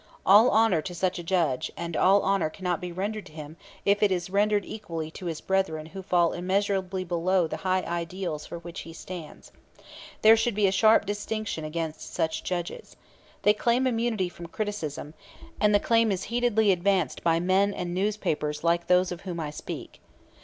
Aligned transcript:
All 0.25 0.49
honor 0.49 0.81
to 0.81 0.95
such 0.95 1.19
a 1.19 1.23
judge; 1.23 1.71
and 1.77 1.95
all 1.95 2.23
honor 2.23 2.49
cannot 2.49 2.81
be 2.81 2.91
rendered 2.91 3.27
him 3.27 3.55
if 3.85 4.01
it 4.01 4.11
is 4.11 4.31
rendered 4.31 4.65
equally 4.65 5.11
to 5.11 5.27
his 5.27 5.41
brethren 5.41 5.85
who 5.85 6.01
fall 6.01 6.33
immeasurably 6.33 7.03
below 7.03 7.45
the 7.45 7.57
high 7.57 7.83
ideals 7.83 8.47
for 8.47 8.57
which 8.57 8.79
he 8.79 8.93
stands. 8.93 9.51
There 10.23 10.35
should 10.35 10.55
be 10.55 10.65
a 10.65 10.71
sharp 10.71 11.05
discrimination 11.05 11.65
against 11.65 12.15
such 12.15 12.43
judges. 12.43 12.95
They 13.43 13.53
claim 13.53 13.85
immunity 13.85 14.27
from 14.27 14.47
criticism, 14.47 15.13
and 15.59 15.69
the 15.71 15.79
claim 15.79 16.11
is 16.11 16.23
heatedly 16.33 16.71
advanced 16.71 17.21
by 17.23 17.39
men 17.39 17.71
and 17.71 17.93
newspapers 17.93 18.63
like 18.63 18.87
those 18.87 19.11
of 19.11 19.21
whom 19.21 19.39
I 19.39 19.51
speak. 19.51 20.01